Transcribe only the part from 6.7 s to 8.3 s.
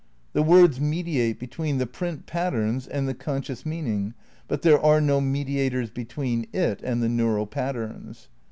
and the neural patterns.